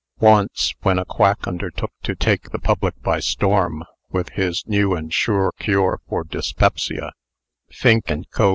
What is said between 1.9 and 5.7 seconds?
to take the public by storm with his "New and Sure